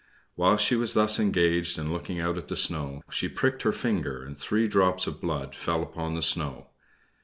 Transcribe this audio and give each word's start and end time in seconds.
While 0.33 0.57
she 0.57 0.75
was 0.75 0.95
thus 0.95 1.19
engaged 1.19 1.77
and 1.77 1.93
looking 1.93 2.19
out 2.19 2.35
at 2.39 2.47
the 2.47 2.55
snow 2.55 3.03
she 3.11 3.29
pricked 3.29 3.61
her 3.61 3.71
finger, 3.71 4.23
and 4.23 4.35
three 4.35 4.67
drops 4.67 5.05
of 5.05 5.21
blood 5.21 5.53
fell 5.53 5.83
upon 5.83 6.15
the 6.15 6.23
snow. 6.23 6.71